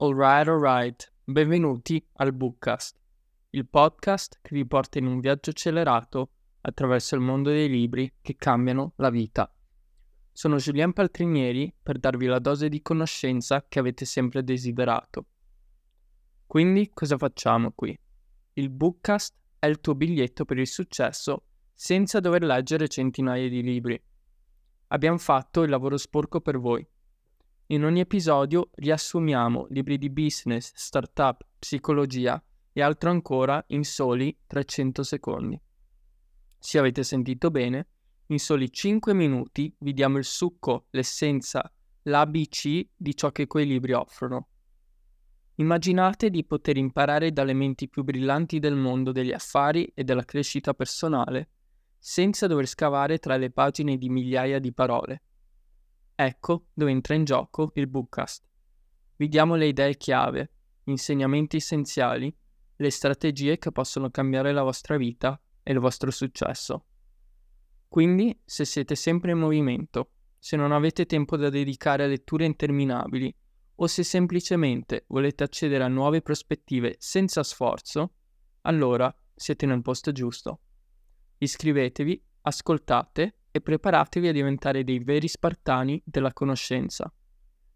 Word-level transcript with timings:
Alright, 0.00 0.46
alright, 0.46 1.12
benvenuti 1.24 2.00
al 2.18 2.32
Bookcast, 2.32 2.96
il 3.50 3.66
podcast 3.66 4.38
che 4.40 4.54
vi 4.54 4.64
porta 4.64 5.00
in 5.00 5.06
un 5.06 5.18
viaggio 5.18 5.50
accelerato 5.50 6.30
attraverso 6.60 7.16
il 7.16 7.20
mondo 7.20 7.50
dei 7.50 7.68
libri 7.68 8.14
che 8.22 8.36
cambiano 8.36 8.92
la 8.98 9.10
vita. 9.10 9.52
Sono 10.30 10.54
Julien 10.58 10.92
Paltrinieri 10.92 11.74
per 11.82 11.98
darvi 11.98 12.26
la 12.26 12.38
dose 12.38 12.68
di 12.68 12.80
conoscenza 12.80 13.66
che 13.66 13.80
avete 13.80 14.04
sempre 14.04 14.44
desiderato. 14.44 15.26
Quindi 16.46 16.92
cosa 16.94 17.18
facciamo 17.18 17.72
qui? 17.72 17.98
Il 18.52 18.70
Bookcast 18.70 19.34
è 19.58 19.66
il 19.66 19.80
tuo 19.80 19.96
biglietto 19.96 20.44
per 20.44 20.58
il 20.58 20.68
successo 20.68 21.46
senza 21.74 22.20
dover 22.20 22.44
leggere 22.44 22.86
centinaia 22.86 23.48
di 23.48 23.64
libri. 23.64 24.00
Abbiamo 24.90 25.18
fatto 25.18 25.64
il 25.64 25.70
lavoro 25.70 25.96
sporco 25.96 26.40
per 26.40 26.60
voi 26.60 26.88
in 27.70 27.84
ogni 27.84 28.00
episodio 28.00 28.70
riassumiamo 28.76 29.66
libri 29.70 29.98
di 29.98 30.08
business, 30.08 30.72
startup, 30.74 31.46
psicologia 31.58 32.42
e 32.72 32.80
altro 32.80 33.10
ancora 33.10 33.62
in 33.68 33.84
soli 33.84 34.34
300 34.46 35.02
secondi. 35.02 35.60
Se 36.58 36.78
avete 36.78 37.02
sentito 37.02 37.50
bene, 37.50 37.88
in 38.28 38.38
soli 38.38 38.72
5 38.72 39.12
minuti 39.12 39.74
vi 39.80 39.92
diamo 39.92 40.16
il 40.16 40.24
succo, 40.24 40.86
l'essenza, 40.90 41.70
l'ABC 42.04 42.88
di 42.96 43.14
ciò 43.14 43.32
che 43.32 43.46
quei 43.46 43.66
libri 43.66 43.92
offrono. 43.92 44.48
Immaginate 45.56 46.30
di 46.30 46.44
poter 46.46 46.78
imparare 46.78 47.32
dalle 47.32 47.52
menti 47.52 47.88
più 47.88 48.02
brillanti 48.02 48.60
del 48.60 48.76
mondo 48.76 49.12
degli 49.12 49.32
affari 49.32 49.84
e 49.94 50.04
della 50.04 50.24
crescita 50.24 50.72
personale, 50.72 51.50
senza 51.98 52.46
dover 52.46 52.66
scavare 52.66 53.18
tra 53.18 53.36
le 53.36 53.50
pagine 53.50 53.98
di 53.98 54.08
migliaia 54.08 54.58
di 54.58 54.72
parole. 54.72 55.22
Ecco 56.20 56.66
dove 56.74 56.90
entra 56.90 57.14
in 57.14 57.22
gioco 57.22 57.70
il 57.74 57.86
Bookcast. 57.86 58.44
Vi 59.14 59.28
diamo 59.28 59.54
le 59.54 59.68
idee 59.68 59.96
chiave, 59.96 60.50
gli 60.82 60.90
insegnamenti 60.90 61.58
essenziali, 61.58 62.36
le 62.74 62.90
strategie 62.90 63.56
che 63.56 63.70
possono 63.70 64.10
cambiare 64.10 64.52
la 64.52 64.64
vostra 64.64 64.96
vita 64.96 65.40
e 65.62 65.70
il 65.70 65.78
vostro 65.78 66.10
successo. 66.10 66.86
Quindi, 67.86 68.36
se 68.44 68.64
siete 68.64 68.96
sempre 68.96 69.30
in 69.30 69.38
movimento, 69.38 70.10
se 70.40 70.56
non 70.56 70.72
avete 70.72 71.06
tempo 71.06 71.36
da 71.36 71.50
dedicare 71.50 72.02
a 72.02 72.08
letture 72.08 72.46
interminabili 72.46 73.32
o 73.76 73.86
se 73.86 74.02
semplicemente 74.02 75.04
volete 75.06 75.44
accedere 75.44 75.84
a 75.84 75.88
nuove 75.88 76.20
prospettive 76.20 76.96
senza 76.98 77.44
sforzo, 77.44 78.14
allora 78.62 79.14
siete 79.36 79.66
nel 79.66 79.82
posto 79.82 80.10
giusto. 80.10 80.62
Iscrivetevi, 81.38 82.20
ascoltate 82.40 83.37
e 83.58 83.60
preparatevi 83.60 84.28
a 84.28 84.32
diventare 84.32 84.84
dei 84.84 84.98
veri 85.00 85.28
spartani 85.28 86.00
della 86.04 86.32
conoscenza, 86.32 87.12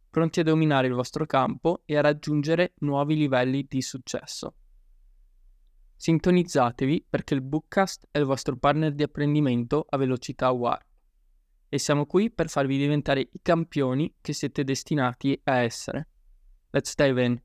pronti 0.08 0.40
a 0.40 0.44
dominare 0.44 0.86
il 0.86 0.94
vostro 0.94 1.26
campo 1.26 1.82
e 1.84 1.96
a 1.96 2.00
raggiungere 2.00 2.74
nuovi 2.78 3.16
livelli 3.16 3.66
di 3.68 3.82
successo. 3.82 4.54
Sintonizzatevi 5.96 7.06
perché 7.08 7.34
il 7.34 7.42
Bookcast 7.42 8.08
è 8.10 8.18
il 8.18 8.24
vostro 8.24 8.56
partner 8.56 8.92
di 8.92 9.02
apprendimento 9.02 9.86
a 9.88 9.96
velocità 9.96 10.50
warp 10.50 10.86
e 11.68 11.78
siamo 11.78 12.06
qui 12.06 12.30
per 12.30 12.48
farvi 12.48 12.76
diventare 12.76 13.20
i 13.20 13.40
campioni 13.40 14.14
che 14.20 14.32
siete 14.32 14.62
destinati 14.64 15.40
a 15.44 15.58
essere. 15.58 16.08
Let's 16.70 16.94
dive 16.94 17.24
in. 17.24 17.40